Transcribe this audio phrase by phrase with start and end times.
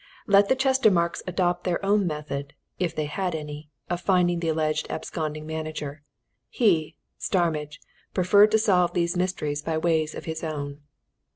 [0.25, 4.87] Let the Chestermarkes adopt their own method if they had any of finding the alleged
[4.89, 6.01] absconding manager;
[6.49, 7.79] he, Starmidge,
[8.11, 10.81] preferred to solve these mysteries by ways of his own.